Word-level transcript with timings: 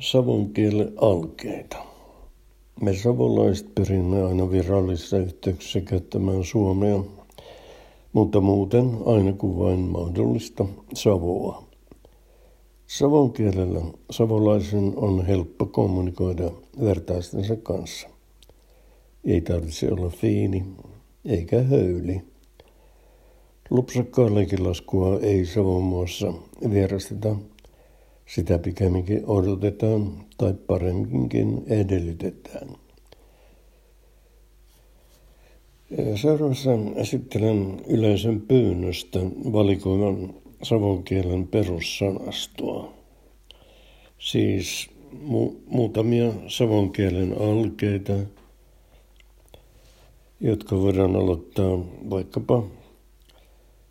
savon 0.00 0.52
kielen 0.52 0.92
alkeita. 0.96 1.76
Me 2.80 2.94
savolaiset 2.94 3.74
pyrimme 3.74 4.22
aina 4.22 4.50
virallisissa 4.50 5.18
yhteyksissä 5.18 5.80
käyttämään 5.80 6.44
suomea, 6.44 7.04
mutta 8.12 8.40
muuten 8.40 8.90
aina 9.06 9.32
kuin 9.32 9.58
vain 9.58 9.80
mahdollista 9.80 10.64
savoa. 10.94 11.62
Savon 12.86 13.32
kielellä 13.32 13.80
savolaisen 14.10 14.92
on 14.96 15.26
helppo 15.26 15.66
kommunikoida 15.66 16.50
vertaistensa 16.84 17.56
kanssa. 17.56 18.08
Ei 19.24 19.40
tarvitse 19.40 19.92
olla 19.92 20.10
fiini 20.10 20.64
eikä 21.24 21.62
höyli. 21.62 22.22
Lupsakkaa 23.70 24.28
laskua 24.58 25.18
ei 25.20 25.46
Savon 25.46 25.82
muassa 25.82 26.32
vierasteta 26.70 27.36
sitä 28.28 28.58
pikemminkin 28.58 29.22
odotetaan 29.26 30.12
tai 30.38 30.54
paremminkin 30.66 31.64
edellytetään. 31.66 32.68
Seuraavassa 36.14 36.70
esittelen 36.96 37.80
yleisön 37.86 38.40
pyynnöstä 38.40 39.18
valikoivan 39.52 40.34
savon 40.62 41.04
kielen 41.04 41.48
perussanastoa. 41.48 42.92
Siis 44.18 44.90
mu- 45.12 45.56
muutamia 45.66 46.32
savon 46.46 46.92
kielen 46.92 47.34
alkeita, 47.40 48.12
jotka 50.40 50.80
voidaan 50.80 51.16
aloittaa 51.16 51.78
vaikkapa 52.10 52.66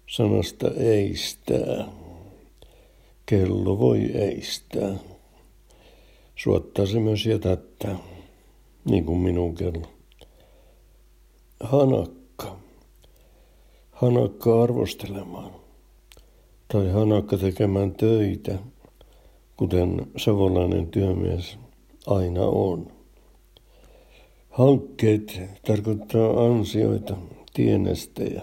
sanasta 0.09 0.71
eistää. 0.77 2.06
Kello 3.29 3.79
voi 3.79 4.11
eistää. 4.13 4.95
Suottaa 6.35 6.85
se 6.85 6.99
myös 6.99 7.25
jätättää, 7.25 7.97
niin 8.89 9.05
kuin 9.05 9.19
minun 9.19 9.55
kello. 9.55 9.87
Hanakka. 11.59 12.57
Hanakka 13.91 14.63
arvostelemaan. 14.63 15.51
Tai 16.67 16.91
hanakka 16.91 17.37
tekemään 17.37 17.91
töitä, 17.91 18.59
kuten 19.57 20.07
savolainen 20.17 20.87
työmies 20.87 21.57
aina 22.05 22.45
on. 22.45 22.87
Hankkeet 24.49 25.41
tarkoittaa 25.67 26.45
ansioita, 26.45 27.17
tienestejä. 27.53 28.41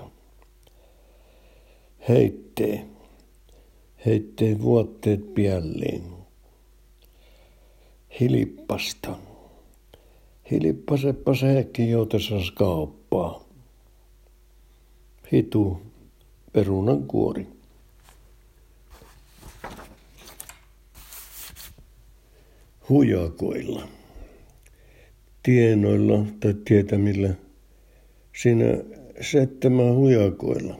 Heittee 2.09 2.94
heittei 4.07 4.61
vuotteet 4.61 5.35
pielliin. 5.35 6.03
Hilippasta. 8.21 9.19
Hilippaseppa 10.51 11.35
sekin 11.35 11.91
joutessas 11.91 12.51
kauppaa. 12.51 13.45
Hitu, 15.33 15.83
perunan 16.53 17.03
kuori. 17.03 17.47
Hujakoilla. 22.89 23.89
Tienoilla 25.43 26.27
tai 26.41 26.55
tietämillä. 26.65 27.35
Siinä 28.43 28.65
settämään 29.21 29.95
hujakoilla, 29.95 30.77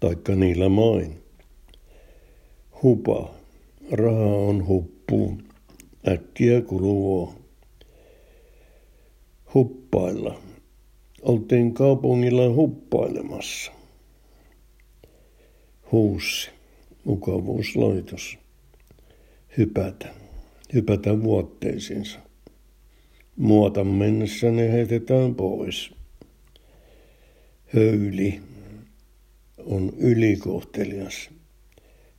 taikka 0.00 0.34
niillä 0.34 0.68
main. 0.68 1.21
Hupa. 2.82 3.34
Raha 3.90 4.36
on 4.36 4.66
huppu. 4.66 5.38
Äkkiä 6.08 6.60
kuluu. 6.60 7.34
Huppailla. 9.54 10.40
Oltiin 11.22 11.74
kaupungilla 11.74 12.54
huppailemassa. 12.54 13.72
Huussi. 15.92 16.50
Mukavuuslaitos. 17.04 18.38
Hypätä. 19.58 20.08
Hypätä 20.74 21.22
vuotteisiinsa. 21.22 22.18
Muotan 23.36 23.86
mennessä 23.86 24.50
ne 24.50 24.72
heitetään 24.72 25.34
pois. 25.34 25.90
Höyli 27.74 28.40
on 29.58 29.92
ylikohtelias 29.98 31.30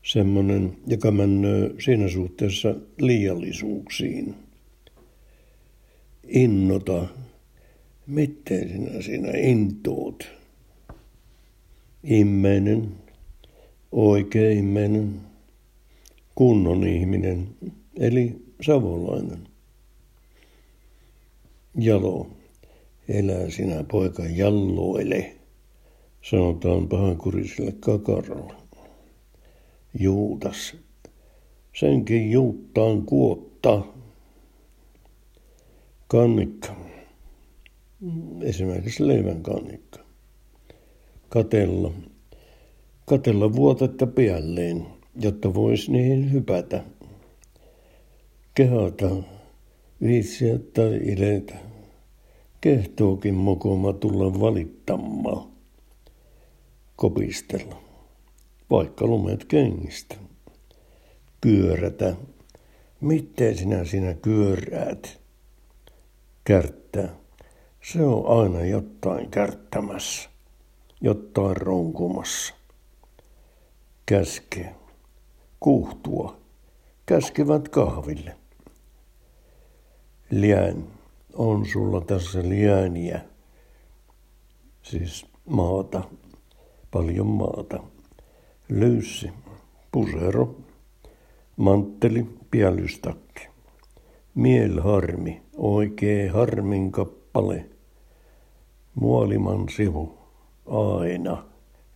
semmoinen, 0.03 0.77
joka 0.87 1.11
menee 1.11 1.71
siinä 1.85 2.09
suhteessa 2.09 2.75
liiallisuuksiin. 2.99 4.35
Innota. 6.27 7.07
Miten 8.07 8.69
sinä 8.69 9.01
siinä 9.01 9.31
intoot? 9.31 10.31
Immeinen, 12.03 12.91
oikeimmeinen, 13.91 15.21
kunnon 16.35 16.87
ihminen, 16.87 17.47
eli 17.99 18.35
savolainen. 18.61 19.39
Jalo, 21.77 22.27
elää 23.07 23.49
sinä 23.49 23.83
poika 23.83 24.23
jalloile, 24.25 25.35
sanotaan 26.21 26.87
pahankuriselle 26.87 27.73
kakarolle. 27.79 28.62
Juutas. 29.99 30.77
Senkin 31.79 32.31
juuttaan 32.31 33.01
kuotta. 33.01 33.81
Kannikka. 36.07 36.75
Esimerkiksi 38.41 39.07
leivän 39.07 39.43
kannikka. 39.43 39.99
Katella. 41.29 41.91
Katella 43.05 43.53
vuotetta 43.53 44.07
piälleen, 44.07 44.85
jotta 45.21 45.53
voisi 45.53 45.91
niihin 45.91 46.31
hypätä. 46.31 46.83
Kehata, 48.55 49.09
viitsiä 50.01 50.59
tai 50.73 50.95
iletä. 50.95 51.55
Kehtookin 52.61 53.33
mokoma 53.35 53.93
tulla 53.93 54.39
valittamaan. 54.39 55.47
Kopistella 56.95 57.82
vaikka 58.69 59.05
lumet 59.07 59.45
kengistä. 59.45 60.15
Kyörätä. 61.41 62.15
Miten 63.01 63.57
sinä 63.57 63.85
sinä 63.85 64.13
kyöräät? 64.13 65.21
Kärttää. 66.43 67.09
Se 67.91 68.05
on 68.05 68.41
aina 68.41 68.65
jotain 68.65 69.31
kärttämässä, 69.31 70.29
jotain 71.01 71.57
ronkumassa. 71.57 72.53
Käske. 74.05 74.75
Kuhtua. 75.59 76.37
Käskevät 77.05 77.69
kahville. 77.69 78.37
Liän. 80.31 80.87
On 81.33 81.65
sulla 81.65 82.01
tässä 82.01 82.39
liääniä. 82.43 83.21
Siis 84.81 85.25
maata. 85.45 86.03
Paljon 86.91 87.27
maata 87.27 87.92
löyssi, 88.79 89.31
pusero, 89.91 90.55
mantteli, 91.57 92.25
piellystakki. 92.51 93.47
Mielharmi, 94.35 95.41
oikee 95.57 96.27
harmin 96.27 96.91
kappale. 96.91 97.65
Muoliman 98.95 99.69
sivu, 99.69 100.17
aina, 100.65 101.43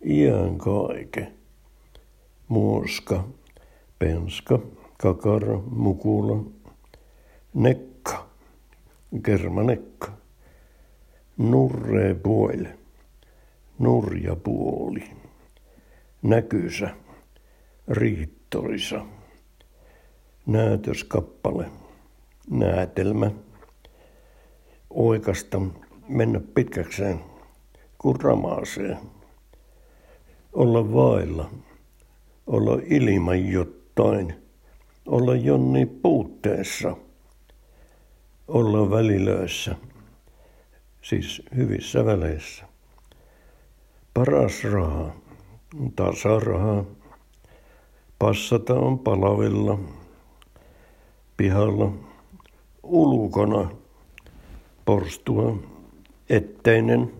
iän 0.04 0.58
kaike. 0.58 1.32
Muoska, 2.48 3.24
penska, 3.98 4.58
kakara, 4.98 5.60
mukula, 5.70 6.44
nekka, 7.54 8.26
kermanekka. 9.22 10.12
Nurre 11.38 12.14
puole, 12.14 12.68
nurja 13.78 14.36
puoli 14.36 15.04
näkyysä, 16.22 16.90
riittoisa, 17.88 19.06
näytöskappale, 20.46 21.70
näetelmä, 22.50 23.30
oikasta, 24.90 25.60
mennä 26.08 26.40
pitkäkseen 26.54 27.20
kuin 27.98 28.20
ramaaseen, 28.20 28.98
olla 30.52 30.92
vailla, 30.92 31.50
olla 32.46 32.80
ilman 32.84 33.48
jotain, 33.48 34.34
olla 35.06 35.34
jonni 35.34 35.86
puutteessa, 35.86 36.96
olla 38.48 38.90
välilöissä, 38.90 39.76
siis 41.02 41.42
hyvissä 41.56 42.04
väleissä. 42.04 42.64
Paras 44.14 44.64
raha 44.64 45.12
tasaraha, 45.96 46.84
passata 48.18 48.74
on 48.74 48.98
palavilla, 48.98 49.78
pihalla 51.36 51.92
ulkona. 52.82 53.70
Porstua 54.84 55.56
etteinen 56.30 57.12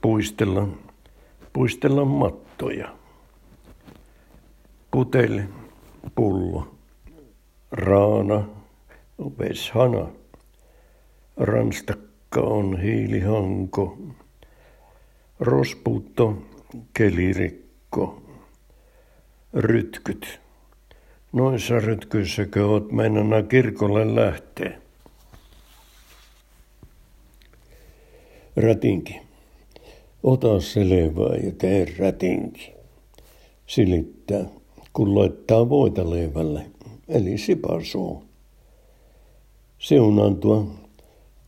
puistella, 0.00 0.68
puistella 1.52 2.04
mattoja. 2.04 2.88
Puteli, 4.90 5.42
pullo, 6.14 6.74
raana, 7.72 8.44
veshana, 9.38 10.08
ranstakka 11.36 12.40
on 12.40 12.80
hiilihanko, 12.80 13.98
rospuutto, 15.40 16.36
kelirikko, 16.94 18.22
rytkyt. 19.54 20.40
Noissa 21.32 21.78
rytkyissäkö 21.78 22.66
oot 22.66 22.92
mennä 22.92 23.42
kirkolle 23.42 24.14
lähtee? 24.14 24.78
Rätinki. 28.56 29.20
Ota 30.22 30.60
selvää 30.60 31.36
ja 31.44 31.52
tee 31.58 31.86
rätinki. 31.98 32.72
Silittää, 33.66 34.44
kun 34.92 35.18
laittaa 35.18 35.68
voita 35.68 36.10
leivälle, 36.10 36.66
eli 37.08 37.38
sipasuu. 37.38 38.24
Siunantua, 39.78 40.66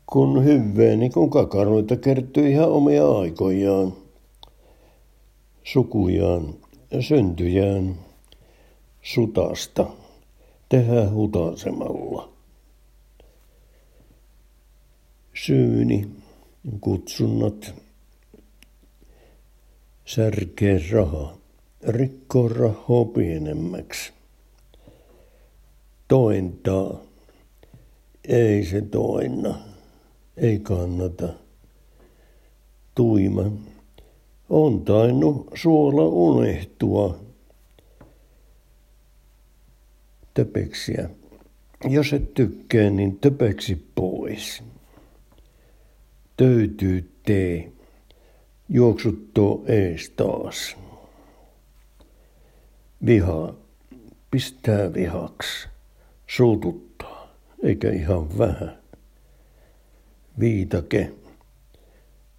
kun 0.06 0.44
hyveeni 0.44 1.10
kun 1.10 1.30
kakaroita 1.30 1.96
kertyy 1.96 2.48
ihan 2.48 2.68
omia 2.68 3.08
aikojaan, 3.10 3.92
sukujaan, 5.64 6.54
syntyjään, 7.00 7.98
sutasta, 9.02 9.86
tehdä 10.68 11.10
hutasemalla. 11.10 12.32
Syyni, 15.34 16.08
kutsunnat, 16.80 17.74
särkee 20.04 20.80
raha, 20.92 21.36
rikkoo 21.88 22.48
rahaa 22.48 23.04
pienemmäksi. 23.14 24.12
Tointaa, 26.08 27.00
ei 28.28 28.64
se 28.64 28.80
toinna, 28.82 29.58
ei 30.36 30.58
kannata. 30.58 31.28
Tuima, 32.94 33.42
on 34.48 34.84
tainnut 34.84 35.50
suola 35.54 36.02
unehtua. 36.02 37.18
Töpeksiä. 40.34 41.10
Jos 41.88 42.12
et 42.12 42.34
tykkää, 42.34 42.90
niin 42.90 43.18
töpeksi 43.18 43.86
pois 43.94 44.62
töytyy 46.36 47.10
tee, 47.22 47.72
juoksuttoo 48.68 49.64
ees 49.66 50.10
taas. 50.10 50.76
Viha 53.06 53.54
pistää 54.30 54.94
vihaksi, 54.94 55.68
suututtaa, 56.26 57.28
eikä 57.62 57.90
ihan 57.90 58.38
vähän. 58.38 58.78
Viitake, 60.40 61.12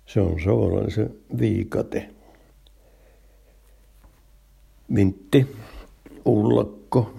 se 0.05 0.21
on 0.21 0.39
se 0.91 1.09
viikate. 1.39 2.09
Vintti, 4.95 5.55
ullakko, 6.25 7.13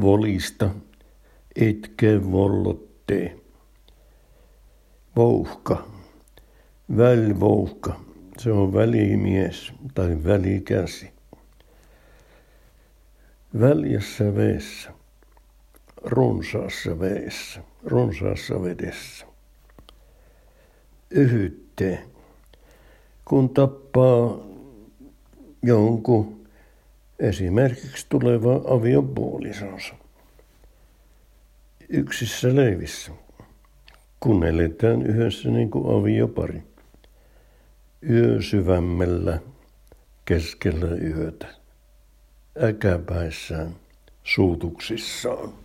volista, 0.00 0.70
etke 1.56 2.30
vollottee 2.32 3.44
vouhka, 5.16 5.86
välvouhka, 6.96 8.00
se 8.38 8.52
on 8.52 8.74
välimies 8.74 9.72
tai 9.94 10.18
välikäsi. 10.24 11.10
Väljässä 13.60 14.34
veessä, 14.34 14.90
runsaassa 16.02 16.98
veessä, 17.00 17.60
runsaassa 17.84 18.62
vedessä. 18.62 19.26
Yhytte, 21.80 22.04
kun 23.24 23.50
tappaa 23.50 24.38
jonkun 25.62 26.46
esimerkiksi 27.18 28.06
tuleva 28.08 28.60
aviopuolisonsa. 28.74 29.94
Yksissä 31.88 32.56
leivissä 32.56 33.12
kun 34.20 34.44
eletään 34.44 35.02
yhdessä 35.02 35.48
niin 35.48 35.70
kuin 35.70 36.00
aviopari. 36.00 36.62
Yö 38.10 38.42
syvämmellä 38.42 39.40
keskellä 40.24 40.88
yötä, 40.94 41.46
äkäpäissään, 42.62 43.76
suutuksissaan. 44.24 45.63